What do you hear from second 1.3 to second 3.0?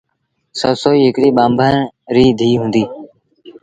ٻآنڀڻ ريٚ ڌيٚ هُݩديٚ۔